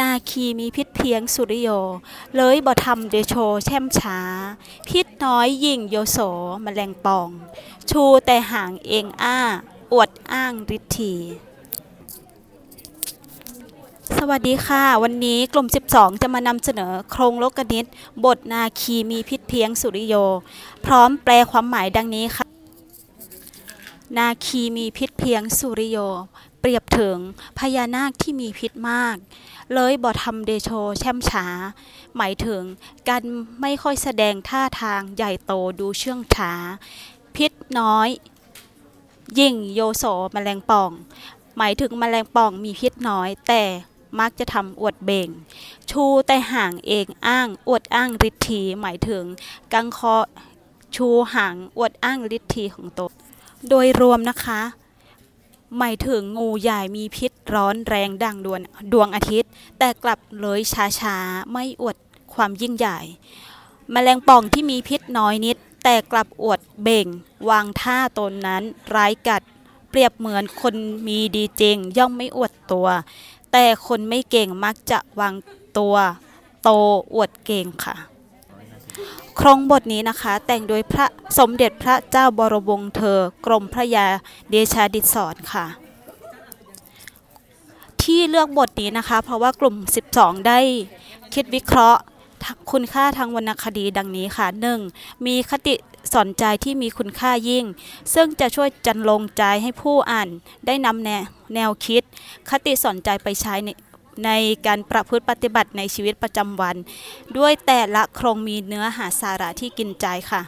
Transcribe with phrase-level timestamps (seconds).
[0.00, 1.68] นาคีมีพิษเพียงสุริโย
[2.36, 4.20] เลยบ่ทำเดโชแช่มช้า
[4.88, 6.18] พิษน้อยยิ่งโยโส
[6.64, 7.28] มแมลงปอง
[7.90, 9.38] ชูแต่ห่างเองอ้า
[9.92, 11.14] อวดอ้างฤทธี
[14.16, 17.86] สวัสดีค่ะ วันนี้กลุ่ม 12 จะมานำเสนอโครงโลกนิต
[18.24, 20.14] บทนาคีมีพิษเพียงสุริโย
[20.84, 22.47] พร้อมแปลความหมายดังนี้ค่ะ
[24.16, 25.98] นาคีมีพิษเพียงสุริโย
[26.60, 27.18] เปรียบถึง
[27.58, 29.16] พญานาคที่มีพิษมาก
[29.74, 31.46] เลยบ่ทำเดโชแช่มช้า
[32.16, 32.62] หมายถึง
[33.08, 33.22] การ
[33.60, 36.52] ไม่ค่อยแสดงท่าทางใหญ่โตดูเชื่องช้า
[37.36, 38.08] พิษน้อย
[39.38, 40.90] ยิ่งโยโสแมลงป่อง
[41.58, 43.62] หมายถึงแมลงป่องมีพิษน้อย แต่
[44.20, 45.28] มักจะทำอวดเบ่ง
[45.90, 49.24] ชูแต่ห่างเองอ้างอวดอ้างฤทธีหมายถึง
[49.72, 50.16] กังคอ
[50.94, 53.12] ชูห่างอวดอ้างฤทธีของตน
[53.68, 54.60] โดยรวมนะคะ
[55.78, 58.60] หมายถึงงูใหญ่มีพิษร้อนแรงดังดวง
[58.92, 60.60] ดวงอาทิตย์ แต่กลับเลย
[61.00, 61.96] ช้าๆ ไม่อวด
[62.34, 62.98] ความยิ่งใหญ่
[63.92, 67.06] แมลงป่องที่มีพิษน้อยนิด แต่กลับอวดเบ่ง
[67.48, 68.62] วางท่าตนนั้น
[68.94, 69.42] ร้ายกัด
[69.90, 70.74] เปรียบเหมือนคน
[71.06, 72.88] มีดีจริงย่อมไม่อวดตัว
[73.52, 75.34] แต่คนไม่เก่งมักจะวาง
[75.78, 75.94] ตัว
[76.62, 76.70] โต
[77.14, 77.96] อวดเก่งค่ะ
[79.40, 81.06] ครงบทนี้นะคะ แต่งโดยพระ
[81.38, 84.06] สมเด็จพระเจ้าบรมวงศ์เธอ กรมพระยา
[84.50, 85.66] เดชาดิศรค่ะ
[88.02, 89.76] ที่เลือกบทนี้นะคะ เพราะว่ากลุ่ม
[90.10, 90.58] 12 ได้
[91.34, 92.00] คิดวิเคราะห์
[92.72, 94.46] คุณค่าทางวรรณคดีดังนี้ค่ะ
[94.84, 95.26] 1.
[95.26, 95.74] มีคติ
[96.12, 97.64] สอนใจที่มีคุณค่ายิ่ง
[98.14, 100.28] ซึ่งจะช่วยจันลงใจให้ผู้อ่าน
[100.66, 101.22] ได้นำแนว
[101.54, 102.02] แนวคิด
[102.50, 103.68] คติสอนใจไปใช้ใน
[104.24, 104.30] ใน
[104.66, 106.76] การประพฤติปฏิบัติในชีวิตประจำวัน
[107.38, 110.42] ด้วยแต่ละโครงมีเนื้อหาสาระที่กินใจค่ะ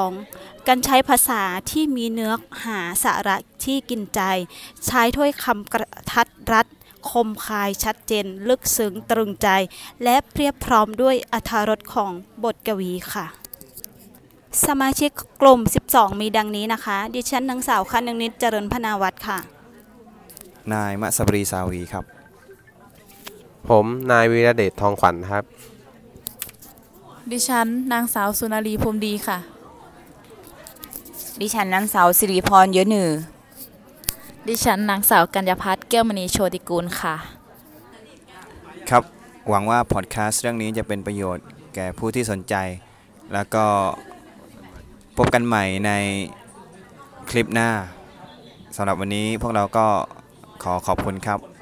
[0.00, 0.68] 2.
[0.68, 2.32] การใช้ภาษาที่มีเนื้อ
[2.64, 4.20] หาสาระที่กินใจ
[4.86, 6.66] ใช้ถ้อยคำกระทัดรัด
[7.10, 9.48] คมคายชัดเจน ลึกซึ้งตรึงใจ
[10.04, 12.12] และเพียบพร้อมด้วยอรรถรสของ
[12.44, 13.26] บทกวีค่ะ
[14.66, 15.10] สมาชิก
[15.42, 19.38] กลุ่ม 12 มีดังนี้นะคะ ดิฉันนางสาวคันนึงนิดเจริญพนาวัตรค่ะ
[20.72, 22.04] นายมะสบรีสาวีครับ
[23.68, 25.44] ผมนายวีระเดชทองขวัญครับ
[27.30, 29.38] ดิฉันนางสาวสุนารีพรหมดีค่ะ
[31.40, 33.10] ดิฉันนางสาวสิริพรเยอะหนือ
[34.48, 37.14] ดิฉันนางสาวกัญญาพัฒน์แก้วมณีโชติกูลค่ะ
[38.90, 39.02] ครับ
[39.48, 42.54] หวังว่าพอดแคสต์เรื่องนี้จะเป็นประโยชน์แก่ผู้ที่สนใจ
[43.32, 43.64] แล้วก็
[45.16, 45.90] พบกันใหม่ใน
[47.30, 47.70] คลิปหน้า
[48.76, 49.86] สำหรับวันนี้พวกเราก็
[50.62, 51.57] ขอขอบคุณครับ